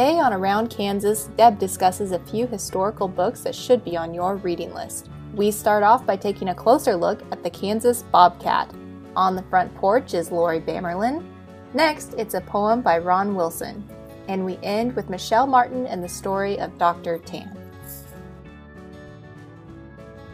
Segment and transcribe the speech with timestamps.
[0.00, 4.36] Today on Around Kansas, Deb discusses a few historical books that should be on your
[4.36, 5.10] reading list.
[5.34, 8.72] We start off by taking a closer look at the Kansas Bobcat.
[9.14, 11.22] On the front porch is Laurie Bammerlin.
[11.74, 13.86] Next, it's a poem by Ron Wilson.
[14.26, 17.18] And we end with Michelle Martin and the story of Dr.
[17.18, 17.54] Tann.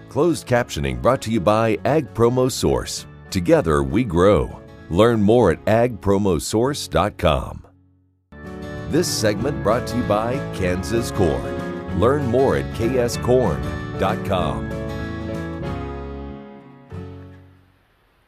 [0.08, 3.04] Closed captioning brought to you by Ag Promo Source.
[3.30, 4.60] Together we grow.
[4.90, 7.65] Learn more at agpromosource.com.
[8.88, 11.98] This segment brought to you by Kansas Corn.
[11.98, 13.56] Learn more at kscorn.com.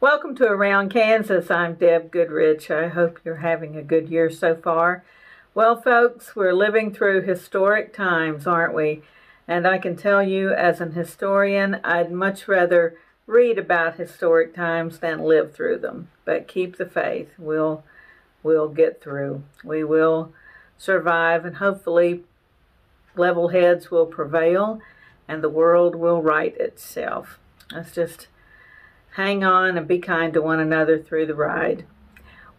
[0.01, 1.49] Welcome to Around Kansas.
[1.49, 2.69] I'm Deb Goodrich.
[2.69, 5.05] I hope you're having a good year so far.
[5.55, 9.01] Well, folks, we're living through historic times, aren't we?
[9.47, 14.99] And I can tell you, as an historian, I'd much rather read about historic times
[14.99, 16.09] than live through them.
[16.25, 17.29] But keep the faith.
[17.37, 17.85] We'll
[18.43, 19.43] we'll get through.
[19.63, 20.33] We will
[20.79, 22.23] survive, and hopefully,
[23.15, 24.81] level heads will prevail,
[25.27, 27.37] and the world will right itself.
[27.71, 28.27] Let's just
[29.11, 31.85] hang on and be kind to one another through the ride.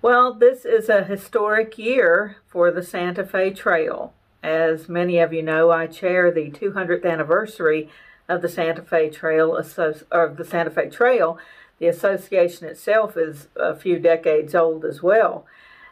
[0.02, 4.12] Well, this is a historic year for the Santa Fe Trail.
[4.42, 7.88] As many of you know, I chair the 200th anniversary
[8.28, 11.38] of the Santa Fe Trail, or the Santa Fe Trail.
[11.78, 15.46] The association itself is a few decades old as well.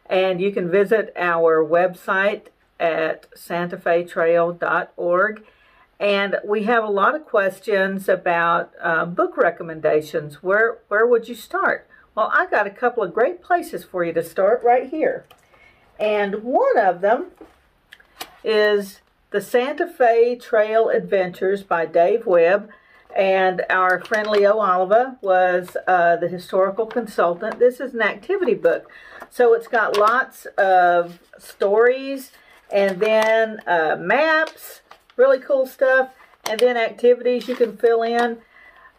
[0.09, 2.47] And you can visit our website
[2.81, 5.43] at santafetrail.org
[6.01, 10.43] and we have a lot of questions about uh, book recommendations.
[10.43, 11.89] Where where would you start?
[12.15, 15.25] Well, I got a couple of great places for you to start right here.
[15.99, 17.27] And one of them
[18.45, 22.71] is the Santa Fe Trail Adventures by Dave Webb.
[23.17, 27.59] And our friend Leo Oliva was uh, the historical consultant.
[27.59, 28.89] This is an activity book.
[29.31, 32.33] So it's got lots of stories
[32.71, 34.83] and then uh, maps
[35.19, 36.09] really cool stuff.
[36.49, 38.39] And then activities you can fill in.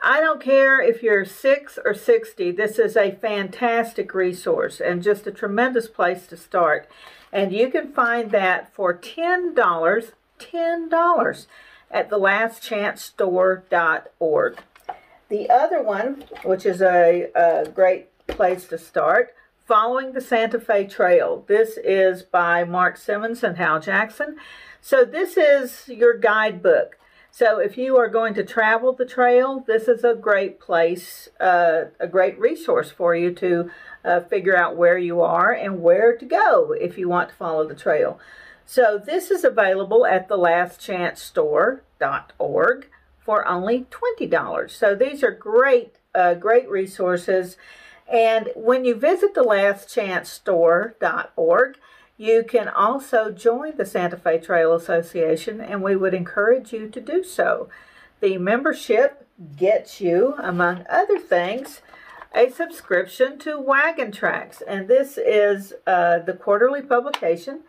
[0.01, 5.27] I don't care if you're 6 or 60, this is a fantastic resource and just
[5.27, 6.87] a tremendous place to start.
[7.33, 11.47] And you can find that for $10, $10
[11.91, 14.57] at thelastchancestore.org.
[15.27, 19.33] The other one, which is a, a great place to start,
[19.69, 21.45] Following the Santa Fe Trail.
[21.47, 24.37] This is by Marc Simmons and Hal Jackson.
[24.81, 26.97] So this is your guidebook.
[27.29, 31.83] So if you are going to travel the trail, this is a great place, uh,
[31.99, 33.69] a great resource for you to
[34.03, 37.67] uh, figure out where you are and where to go if you want to follow
[37.67, 38.17] the trail.
[38.65, 42.87] So this is available at thelastchancestore.org
[43.19, 43.85] for only
[44.19, 44.71] $20.
[44.71, 47.55] So these are great, uh, great resources.
[48.11, 51.77] And when you visit the thelastchancestore.org,
[52.17, 56.99] you can also join the Santa Fe Trail Association, and we would encourage you to
[56.99, 57.69] do so.
[58.19, 59.25] The membership
[59.55, 61.79] gets you, among other things,
[62.33, 67.61] a subscription to Wagon Tracks, and this is uh, the quarterly publication.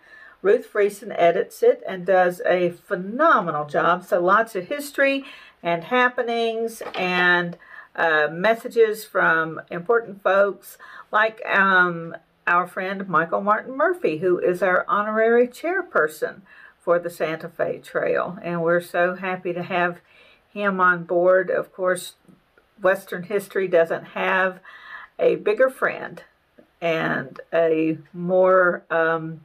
[0.42, 4.04] Ruth Friesen edits it and does a phenomenal job.
[4.04, 5.24] So lots of history
[5.62, 7.58] and happenings and
[8.00, 10.78] uh, messages from important folks
[11.12, 12.16] like um,
[12.46, 16.40] our friend Michael Martin Murphey, who is our honorary chairperson
[16.80, 18.38] for the Santa Fe Trail.
[18.42, 20.00] And we're so happy to have
[20.48, 21.50] him on board.
[21.50, 22.14] Of course,
[22.80, 24.60] Western history doesn't have
[25.18, 26.22] a bigger friend
[26.80, 29.42] and a more um,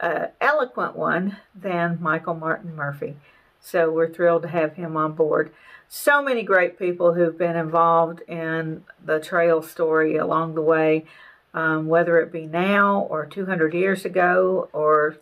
[0.00, 3.14] uh, eloquent one than Michael Martin Murphey.
[3.60, 5.52] So we're thrilled to have him on board.
[5.94, 11.04] So many great people who've been involved in the trail story along the way
[11.52, 15.18] um, whether it be now or 200 years ago or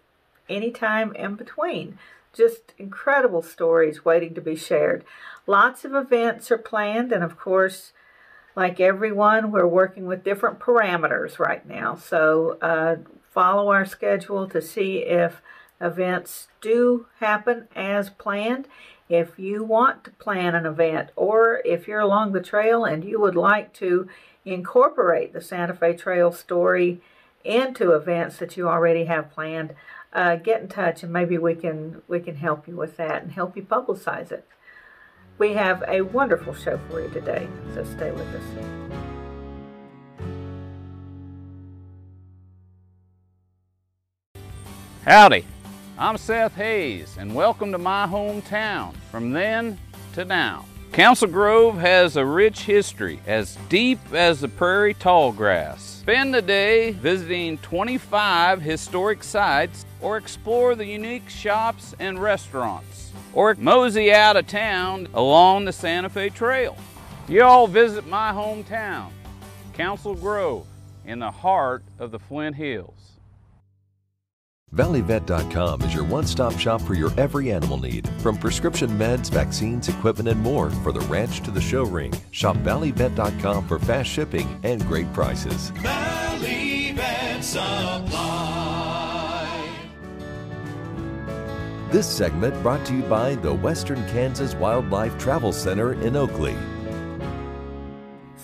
[0.49, 1.99] any time in between.
[2.33, 5.05] Just incredible stories waiting to be shared.
[5.45, 7.91] Lots of events are planned, and of course,
[8.55, 11.97] like everyone, we're working with different parameters right now.
[11.97, 12.99] So uh,
[13.33, 15.43] follow our schedule to see if
[15.81, 18.69] events do happen as planned.
[19.09, 23.19] If you want to plan an event or if you're along the trail and you
[23.21, 24.09] would like to
[24.45, 27.01] incorporate the Santa Fe Trail story
[27.45, 29.75] into events that you already have planned,
[30.13, 33.33] uh, get in touch and maybe we can we can help you with that and
[33.33, 34.47] help you publicize it.
[35.39, 39.01] We have a wonderful show for you today, so stay with us.
[45.05, 45.47] Howdy,
[46.01, 49.79] I'm Seth Hays, and welcome to my hometown, from then
[50.15, 50.65] to now.
[50.93, 55.83] Council Grove has a rich history as deep as the prairie tall grass.
[55.83, 63.55] Spend the day visiting 25 historic sites or explore the unique shops and restaurants or
[63.57, 66.79] mosey out of town along the Santa Fe Trail.
[67.29, 69.11] You all visit my hometown,
[69.75, 70.67] Council Grove,
[71.05, 73.10] in the heart of the Flint Hills.
[74.75, 78.09] ValleyVet.com is your one stop shop for your every animal need.
[78.21, 82.13] From prescription meds, vaccines, equipment, and more for the ranch to the show ring.
[82.31, 85.71] Shop ValleyVet.com for fast shipping and great prices.
[85.71, 88.41] Valley Vet Supply.
[91.91, 96.57] This segment brought to you by the Western Kansas Wildlife Travel Center in Oakley.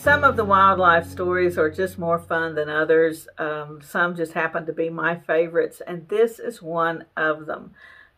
[0.07, 3.27] Some of the wildlife stories are just more fun than others.
[3.39, 7.73] Um, some just happen to be my favorites, and this is one of them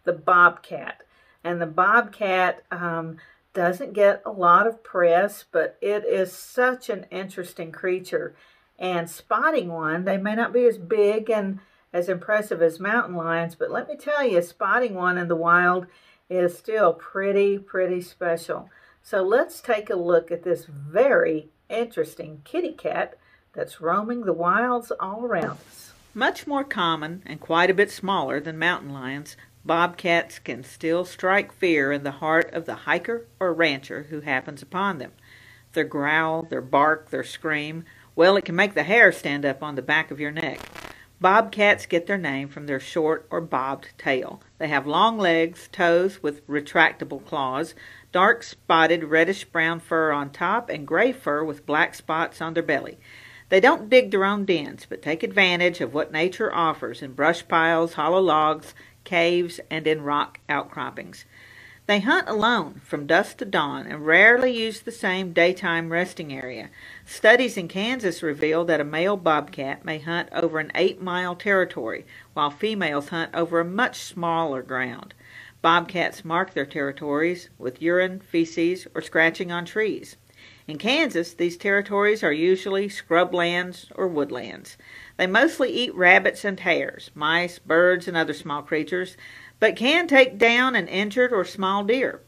[0.04, 1.00] the bobcat.
[1.42, 3.16] And the bobcat um,
[3.54, 8.36] doesn't get a lot of press, but it is such an interesting creature.
[8.78, 11.58] And spotting one, they may not be as big and
[11.90, 15.86] as impressive as mountain lions, but let me tell you, spotting one in the wild
[16.28, 18.68] is still pretty, pretty special.
[19.02, 23.18] So let's take a look at this very interesting kitty cat
[23.52, 25.92] that's roaming the wilds all around us.
[26.14, 31.52] Much more common and quite a bit smaller than mountain lions, bobcats can still strike
[31.52, 35.12] fear in the heart of the hiker or rancher who happens upon them.
[35.72, 37.84] Their growl, their bark, their scream,
[38.16, 40.60] well, it can make the hair stand up on the back of your neck.
[41.20, 44.40] Bobcats get their name from their short or bobbed tail.
[44.58, 47.74] They have long legs, toes with retractable claws,
[48.12, 52.62] dark spotted reddish brown fur on top, and gray fur with black spots on their
[52.62, 52.98] belly.
[53.48, 57.46] They don't dig their own dens, but take advantage of what nature offers in brush
[57.48, 58.74] piles, hollow logs,
[59.04, 61.24] caves, and in rock outcroppings.
[61.86, 66.68] They hunt alone from dusk to dawn and rarely use the same daytime resting area.
[67.06, 72.04] Studies in Kansas reveal that a male bobcat may hunt over an eight mile territory,
[72.34, 75.14] while females hunt over a much smaller ground.
[75.60, 80.16] Bobcats mark their territories with urine, feces, or scratching on trees.
[80.68, 84.76] In Kansas, these territories are usually scrublands or woodlands.
[85.16, 89.16] They mostly eat rabbits and hares, mice, birds, and other small creatures,
[89.58, 92.20] but can take down an injured or small deer.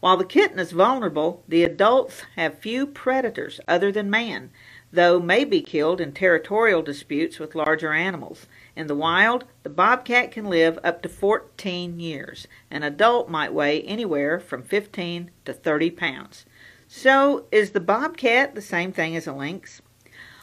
[0.00, 4.50] While the kitten is vulnerable, the adults have few predators other than man,
[4.92, 8.46] though may be killed in territorial disputes with larger animals.
[8.76, 12.46] In the wild, the bobcat can live up to 14 years.
[12.70, 16.44] An adult might weigh anywhere from 15 to 30 pounds.
[16.86, 19.80] So, is the bobcat the same thing as a lynx?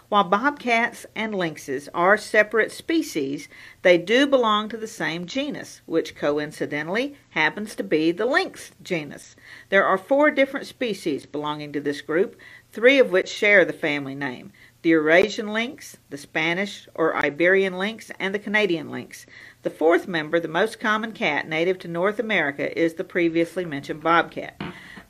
[0.10, 3.48] While bobcats and lynxes are separate species,
[3.84, 9.36] they do belong to the same genus, which coincidentally happens to be the lynx genus.
[9.70, 12.36] There are four different species belonging to this group,
[12.72, 14.52] three of which share the family name
[14.82, 19.26] the Eurasian lynx, the Spanish or Iberian lynx, and the Canadian lynx.
[19.64, 24.02] The fourth member, the most common cat native to North America, is the previously mentioned
[24.02, 24.62] bobcat.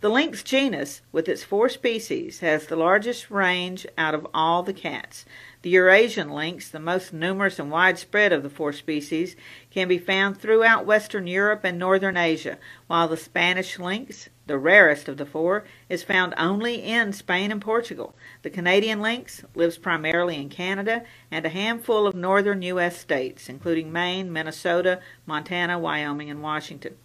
[0.02, 4.74] The lynx genus, with its four species, has the largest range out of all the
[4.74, 5.26] cats.
[5.62, 9.36] The Eurasian lynx, the most numerous and widespread of the four species,
[9.70, 12.58] can be found throughout western Europe and northern Asia,
[12.88, 17.62] while the Spanish lynx, the rarest of the four, is found only in Spain and
[17.62, 18.14] Portugal.
[18.42, 22.98] The Canadian lynx lives primarily in Canada and a handful of northern U.S.
[22.98, 26.98] states, including Maine, Minnesota, Montana, Wyoming, and Washington.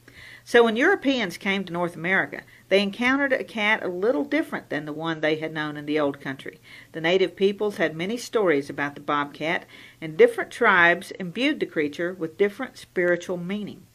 [0.43, 4.85] So when Europeans came to North America, they encountered a cat a little different than
[4.85, 6.61] the one they had known in the old country.
[6.93, 9.67] The native peoples had many stories about the bobcat,
[10.01, 13.87] and different tribes imbued the creature with different spiritual meaning.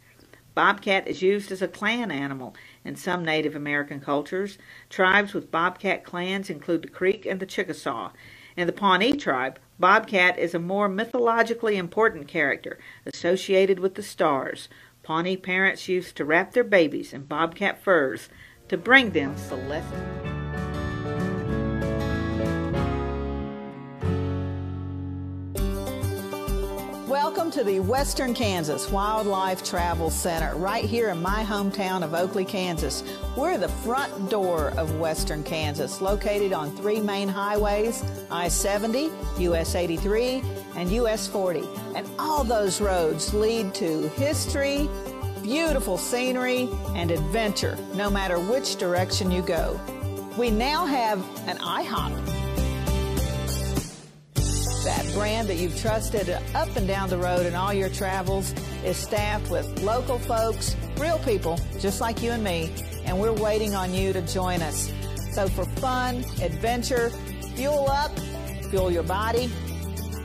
[0.56, 2.54] Bobcat is used as a clan animal
[2.90, 4.58] in some Native American cultures.
[4.90, 8.12] Tribes with bobcat clans include the Creek and the Chickasaw.
[8.58, 14.68] In the Pawnee tribe, Bobcat is a more mythologically important character associated with the stars.
[15.04, 18.28] Pawnee parents used to wrap their babies in bobcat furs
[18.68, 20.39] to bring them celestial.
[27.50, 32.46] Welcome to the Western Kansas Wildlife Travel Center, right here in my hometown of Oakley,
[32.46, 33.04] Kansas.
[33.36, 39.74] We're the front door of Western Kansas, located on three main highways I 70, US
[39.74, 40.44] 83,
[40.76, 41.64] and US 40.
[41.96, 44.88] And all those roads lead to history,
[45.42, 49.80] beautiful scenery, and adventure, no matter which direction you go.
[50.38, 52.39] We now have an IHOP.
[55.14, 59.50] Brand that you've trusted up and down the road in all your travels is staffed
[59.50, 62.72] with local folks, real people, just like you and me,
[63.06, 64.92] and we're waiting on you to join us.
[65.32, 67.10] So for fun, adventure,
[67.56, 68.18] fuel up,
[68.70, 69.50] fuel your body,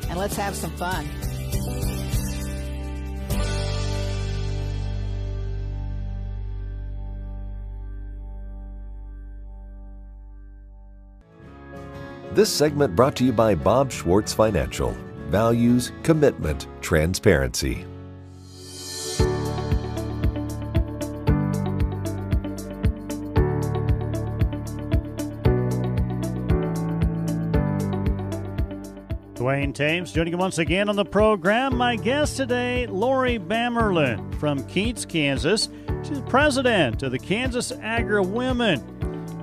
[0.08, 1.08] and let's have some fun.
[12.34, 14.90] This segment brought to you by Bob Schwartz Financial.
[15.28, 17.84] Values, commitment, transparency.
[29.34, 31.76] Dwayne Thames joining you once again on the program.
[31.76, 35.68] My guest today, Laurie Bammerlin from Keats, Kansas.
[36.02, 38.93] She's president of the Kansas Agri Women.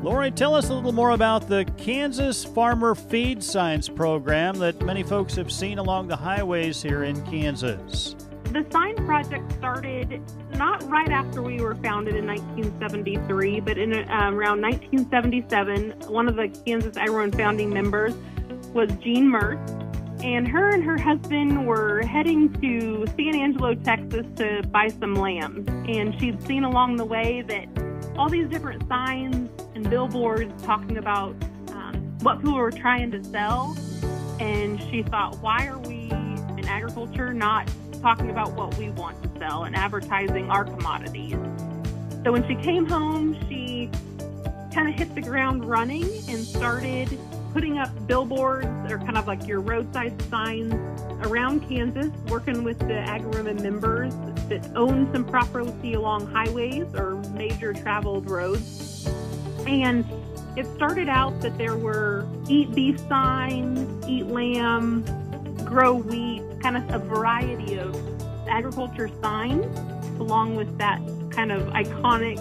[0.03, 5.03] Laurie, tell us a little more about the Kansas Farmer Feed Science program that many
[5.03, 8.15] folks have seen along the highways here in Kansas.
[8.45, 10.19] The sign project started
[10.55, 15.91] not right after we were founded in 1973, but in uh, around 1977.
[16.11, 18.15] One of the Kansas Iron founding members
[18.73, 19.69] was Jean Mertz,
[20.23, 25.69] and her and her husband were heading to San Angelo, Texas to buy some lambs.
[25.87, 27.67] And she'd seen along the way that
[28.17, 29.50] all these different signs
[29.81, 31.35] and billboards talking about
[31.69, 33.75] um, what people were trying to sell.
[34.39, 37.69] And she thought, why are we in agriculture not
[38.01, 41.37] talking about what we want to sell and advertising our commodities?
[42.23, 43.89] So when she came home, she
[44.73, 47.17] kind of hit the ground running and started
[47.51, 50.73] putting up billboards are kind of like your roadside signs
[51.25, 54.13] around Kansas, working with the Agri-Women members
[54.47, 58.90] that own some property along highways or major traveled roads.
[59.67, 60.05] And
[60.57, 65.03] it started out that there were eat beef signs, eat lamb,
[65.65, 67.95] grow wheat, kind of a variety of
[68.47, 69.65] agriculture signs,
[70.19, 70.99] along with that
[71.29, 72.37] kind of iconic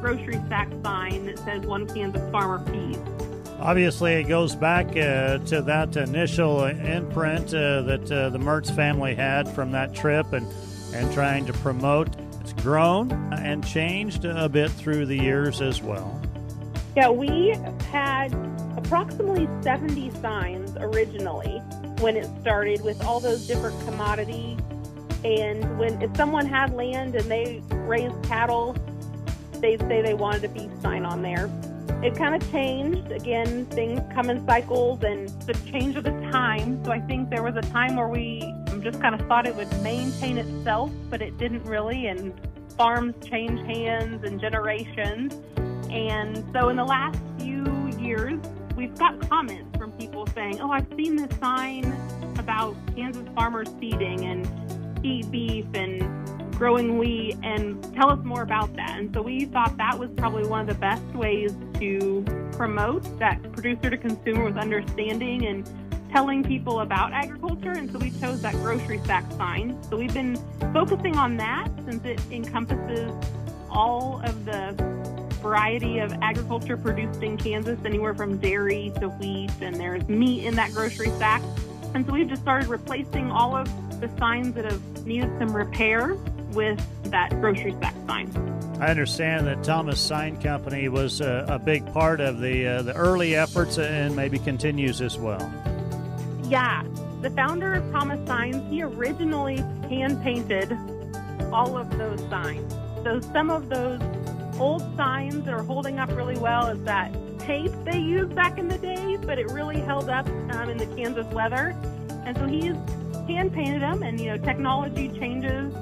[0.00, 2.98] grocery sack sign that says One Kansas Farmer Feeds.
[3.58, 9.14] Obviously, it goes back uh, to that initial imprint uh, that uh, the Mertz family
[9.14, 10.46] had from that trip and,
[10.92, 12.08] and trying to promote.
[12.40, 16.20] It's grown and changed a bit through the years as well.
[16.96, 17.56] Yeah, we
[17.90, 18.34] had
[18.76, 21.58] approximately 70 signs originally
[22.00, 24.58] when it started with all those different commodities.
[25.24, 28.76] And when if someone had land and they raised cattle,
[29.60, 31.48] they'd say they wanted a beef sign on there
[32.02, 33.12] it kind of changed.
[33.12, 36.84] Again, things come in cycles and the change of the time.
[36.84, 38.40] So I think there was a time where we
[38.80, 42.08] just kind of thought it would maintain itself, but it didn't really.
[42.08, 42.34] And
[42.76, 45.34] farms change hands and generations.
[45.92, 48.40] And so in the last few years,
[48.76, 51.84] we've got comments from people saying, Oh, I've seen this sign
[52.38, 56.02] about Kansas farmers feeding and eat beef and
[56.56, 58.98] growing wheat and tell us more about that.
[58.98, 63.42] And so we thought that was probably one of the best ways to promote that
[63.52, 65.68] producer to consumer with understanding and
[66.10, 67.72] telling people about agriculture.
[67.72, 69.76] And so we chose that grocery sack sign.
[69.90, 70.36] So we've been
[70.72, 73.12] focusing on that since it encompasses
[73.70, 75.01] all of the
[75.42, 80.54] variety of agriculture produced in Kansas, anywhere from dairy to wheat, and there's meat in
[80.54, 81.42] that grocery sack.
[81.94, 83.68] And so we've just started replacing all of
[84.00, 86.14] the signs that have needed some repair
[86.52, 86.80] with
[87.10, 88.30] that grocery sack sign.
[88.80, 92.94] I understand that Thomas Sign Company was a, a big part of the uh, the
[92.94, 95.52] early efforts and maybe continues as well.
[96.44, 96.82] Yeah,
[97.20, 99.58] the founder of Thomas Signs, he originally
[99.88, 100.76] hand painted
[101.52, 102.72] all of those signs.
[103.04, 104.00] So some of those
[104.58, 108.68] old signs that are holding up really well is that tape they used back in
[108.68, 111.76] the day, but it really held up um, in the Kansas weather.
[112.24, 112.74] And so he's
[113.26, 115.74] hand painted them, and you know technology changes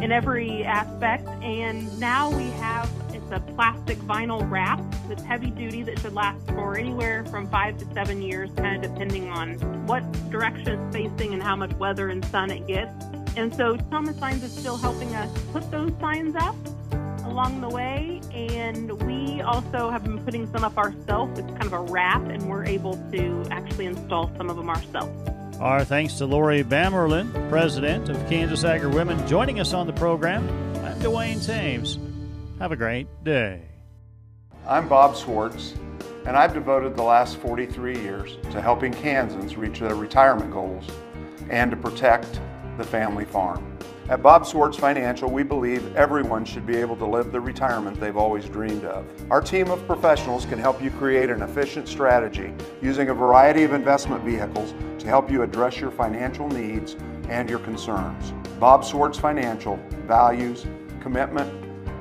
[0.00, 1.26] in every aspect.
[1.42, 6.46] And now we have it's a plastic vinyl wrap that's heavy duty that should last
[6.48, 9.54] for anywhere from five to seven years, kind of depending on
[9.86, 12.92] what direction it's facing and how much weather and sun it gets.
[13.36, 16.54] And so Thomas Signs is still helping us put those signs up
[17.32, 18.20] along the way.
[18.32, 21.38] And we also have been putting some up ourselves.
[21.38, 25.28] It's kind of a wrap, and we're able to actually install some of them ourselves.
[25.58, 30.46] Our thanks to Laurie Bammerlin, president of Kansas Agri Women, joining us on the program.
[30.84, 31.98] I'm Dwayne Thames.
[32.58, 33.62] Have a great day.
[34.66, 35.74] I'm Bob Schwartz,
[36.26, 40.84] and I've devoted the last 43 years to helping Kansans reach their retirement goals
[41.48, 42.40] and to protect
[42.76, 43.71] the family farm.
[44.08, 48.16] At Bob Swartz Financial, we believe everyone should be able to live the retirement they've
[48.16, 49.06] always dreamed of.
[49.30, 53.72] Our team of professionals can help you create an efficient strategy using a variety of
[53.72, 56.96] investment vehicles to help you address your financial needs
[57.28, 58.32] and your concerns.
[58.58, 60.66] Bob Swartz Financial values,
[61.00, 61.50] commitment,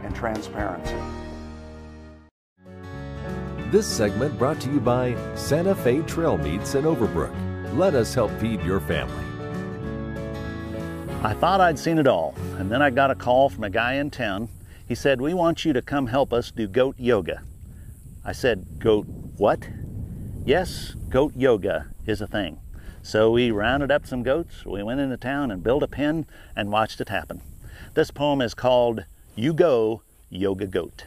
[0.03, 0.97] and transparency.
[3.69, 7.33] This segment brought to you by Santa Fe Trail Meats in Overbrook.
[7.77, 9.30] Let us help feed your family.
[11.23, 13.93] I thought I'd seen it all, and then I got a call from a guy
[13.93, 14.49] in town.
[14.87, 17.43] He said, We want you to come help us do goat yoga.
[18.25, 19.05] I said, Goat
[19.37, 19.69] what?
[20.45, 22.59] Yes, goat yoga is a thing.
[23.03, 26.25] So we rounded up some goats, we went into town and built a pen
[26.55, 27.43] and watched it happen.
[27.93, 30.01] This poem is called You Go,
[30.31, 31.05] Yoga Goat.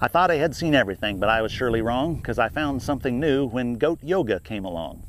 [0.00, 3.20] I thought I had seen everything, but I was surely wrong because I found something
[3.20, 5.02] new when goat yoga came along.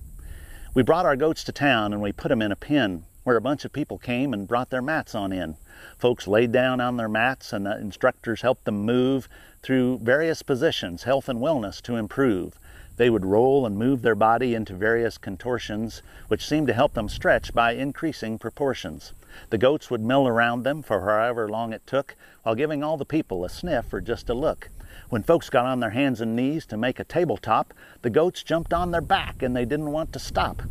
[0.73, 3.41] We brought our goats to town and we put them in a pen where a
[3.41, 5.55] bunch of people came and brought their mats on in.
[5.97, 9.27] Folks laid down on their mats and the instructors helped them move
[9.61, 12.59] through various positions, health and wellness to improve.
[12.95, 17.09] They would roll and move their body into various contortions, which seemed to help them
[17.09, 19.13] stretch by increasing proportions.
[19.49, 23.05] The goats would mill around them for however long it took, while giving all the
[23.05, 24.69] people a sniff or just a look.
[25.09, 28.73] When folks got on their hands and knees to make a tabletop, the goats jumped
[28.73, 30.61] on their back and they didn't want to stop.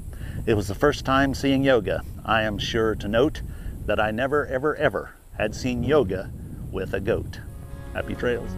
[0.45, 2.03] It was the first time seeing yoga.
[2.25, 3.43] I am sure to note
[3.87, 6.31] that I never, ever, ever had seen yoga
[6.71, 7.41] with a goat.
[7.95, 8.51] Happy trails.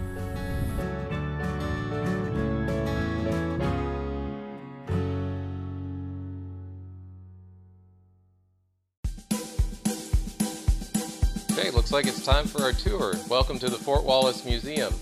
[11.52, 13.14] Okay, looks like it's time for our tour.
[13.28, 14.92] Welcome to the Fort Wallace Museum.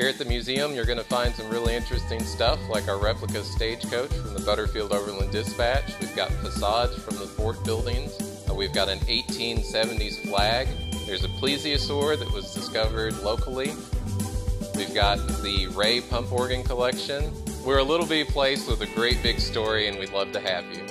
[0.00, 3.44] Here at the museum, you're going to find some really interesting stuff like our replica
[3.44, 5.92] stagecoach from the Butterfield Overland Dispatch.
[6.00, 8.18] We've got facades from the fort buildings.
[8.48, 10.68] Uh, we've got an 1870s flag.
[11.04, 13.72] There's a plesiosaur that was discovered locally.
[14.74, 17.30] We've got the Ray pump organ collection.
[17.62, 20.64] We're a little bitty place with a great big story, and we'd love to have
[20.74, 20.82] you.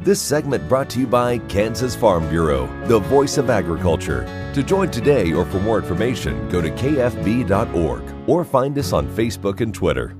[0.00, 4.43] This segment brought to you by Kansas Farm Bureau, the voice of agriculture.
[4.54, 9.60] To join today or for more information, go to kfb.org or find us on Facebook
[9.60, 10.14] and Twitter.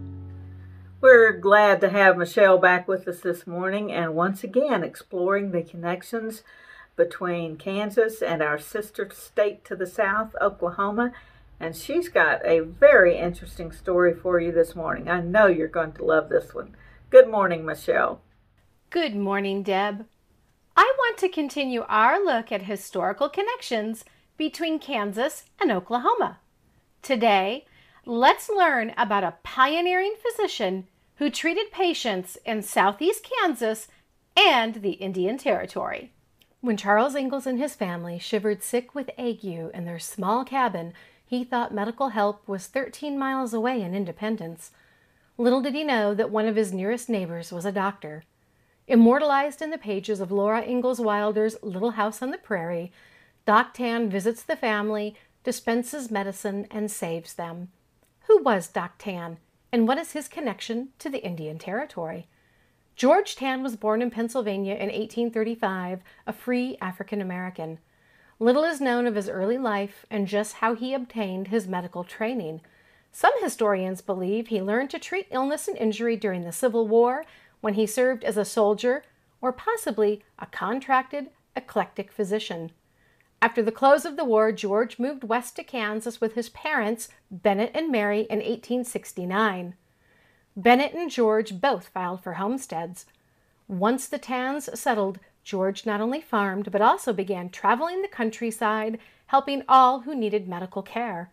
[1.01, 5.62] We're glad to have Michelle back with us this morning and once again exploring the
[5.62, 6.42] connections
[6.97, 11.12] between Kansas and our sister state to the south, Oklahoma.
[11.61, 15.09] And she's got a very interesting story for you this morning.
[15.09, 16.75] I know you're going to love this one.
[17.09, 18.20] Good morning, Michelle.
[18.90, 20.07] Good morning, Deb.
[20.77, 24.05] I want to continue our look at historical connections
[24.37, 26.38] between Kansas and Oklahoma.
[27.03, 27.66] Today,
[28.05, 33.88] let's learn about a pioneering physician who treated patients in southeast Kansas
[34.37, 36.12] and the Indian Territory.
[36.61, 40.94] When Charles Ingalls and his family shivered sick with ague in their small cabin,
[41.27, 44.70] he thought medical help was 13 miles away in Independence.
[45.37, 48.25] Little did he know that one of his nearest neighbors was a doctor.
[48.87, 52.92] Immortalized in the pages of Laura Ingalls Wilder's Little House on the Prairie,
[53.46, 57.68] Doc Tann visits the family, dispenses medicine, and saves them.
[58.26, 59.37] Who was Doc Tann,
[59.70, 62.26] and what is his connection to the Indian Territory?
[62.96, 67.80] George Tann was born in Pennsylvania in 1835, a free African American.
[68.38, 72.62] Little is known of his early life and just how he obtained his medical training.
[73.12, 77.26] Some historians believe he learned to treat illness and injury during the Civil War
[77.61, 79.04] when he served as a soldier
[79.42, 82.72] or possibly a contracted eclectic physician.
[83.44, 87.72] After the close of the war, George moved west to Kansas with his parents, Bennett
[87.74, 89.74] and Mary, in 1869.
[90.57, 93.04] Bennett and George both filed for homesteads.
[93.68, 99.62] Once the Tanns settled, George not only farmed but also began traveling the countryside, helping
[99.68, 101.30] all who needed medical care.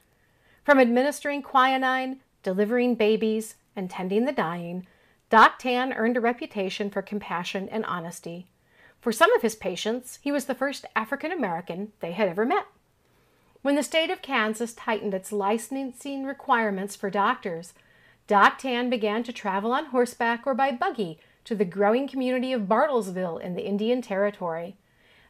[0.65, 4.86] From administering quinine, delivering babies, and tending the dying,
[5.30, 8.51] Doc Tann earned a reputation for compassion and honesty.
[9.02, 12.68] For some of his patients, he was the first African American they had ever met.
[13.64, 17.74] When the state of Kansas tightened its licensing requirements for doctors,
[18.28, 22.68] Doc Tann began to travel on horseback or by buggy to the growing community of
[22.68, 24.78] Bartlesville in the Indian Territory.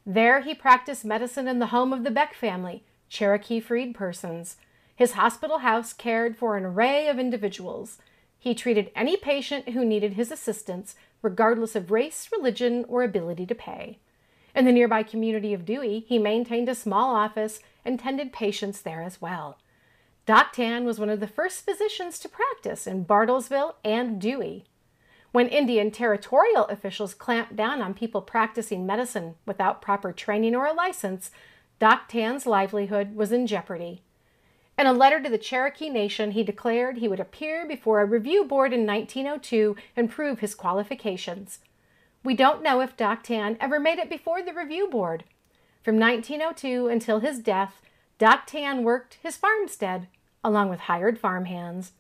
[0.06, 4.58] There he practiced medicine in the home of the Beck family, Cherokee freed persons.
[4.96, 8.00] His hospital house cared for an array of individuals.
[8.42, 13.54] He treated any patient who needed his assistance, regardless of race, religion, or ability to
[13.54, 14.00] pay.
[14.56, 19.04] In the nearby community of Dewey, he maintained a small office and tended patients there
[19.04, 19.60] as well.
[20.26, 24.66] Doc Tann was one of the first physicians to practice in Bartlesville and Dewey.
[25.32, 30.74] When Indian territorial officials clamped down on people practicing medicine without proper training or a
[30.74, 31.30] license,
[31.78, 34.02] Doc Tann's livelihood was in jeopardy.
[34.82, 38.44] In a letter to the Cherokee Nation, he declared he would appear before a review
[38.44, 41.60] board in 1902 and prove his qualifications.
[42.24, 45.24] We don't know if Doc Tann ever made it before the review board.
[45.84, 47.80] From 1902 until his death,
[48.18, 50.08] Doc Tann worked his farmstead
[50.44, 51.92] along with hired farmhands.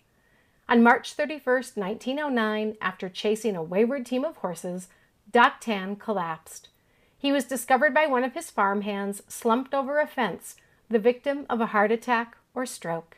[0.67, 1.39] On March 31,
[1.75, 4.87] 1909, after chasing a wayward team of horses,
[5.31, 6.69] Doc Tann collapsed.
[7.15, 10.55] He was discovered by one of his farmhands slumped over a fence,
[10.89, 13.17] the victim of a heart attack or stroke.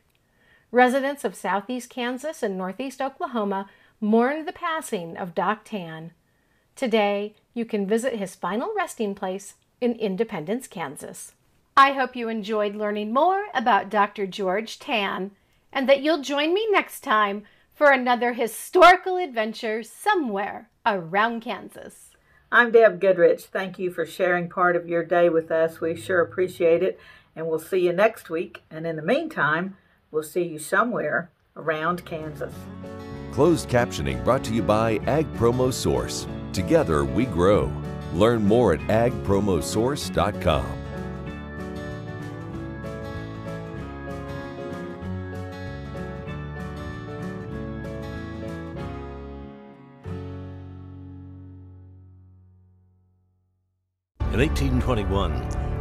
[0.71, 3.69] Residents of southeast Kansas and northeast Oklahoma
[4.01, 6.11] mourned the passing of Doc Tann.
[6.75, 11.33] Today, you can visit his final resting place in Independence, Kansas.
[11.77, 14.25] I hope you enjoyed learning more about Dr.
[14.27, 15.31] George Tann
[15.71, 17.43] and that you'll join me next time
[17.73, 22.11] for another historical adventure somewhere around Kansas.
[22.51, 23.45] I'm Deb Goodrich.
[23.45, 25.81] Thank you for sharing part of your day with us.
[25.81, 26.99] We sure appreciate it.
[27.35, 28.61] And we'll see you next week.
[28.69, 29.77] And in the meantime,
[30.11, 32.53] we'll see you somewhere around Kansas.
[33.31, 36.27] Closed captioning brought to you by Ag Promo Source.
[36.51, 37.71] Together we grow.
[38.13, 40.82] Learn more at agpromosource.com.
[54.33, 55.31] In 1821,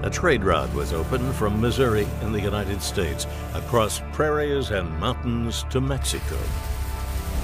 [0.03, 5.65] a trade route was opened from Missouri in the United States across prairies and mountains
[5.71, 6.37] to Mexico.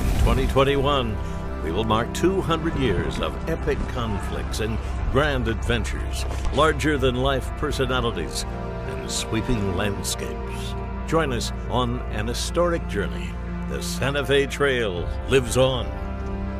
[0.00, 1.16] In 2021,
[1.64, 4.76] we will mark 200 years of epic conflicts and
[5.10, 8.44] grand adventures, larger than life personalities,
[8.88, 10.74] and sweeping landscapes.
[11.06, 13.30] Join us on an historic journey.
[13.70, 15.86] The Santa Fe Trail lives on.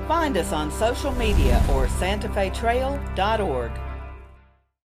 [0.09, 3.73] Find us on social media or santafetrail.org.